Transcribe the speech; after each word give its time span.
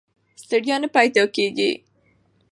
ستړیا 0.41 0.75
نه 0.83 0.87
پیدا 0.95 1.23
کېږي. 1.35 1.71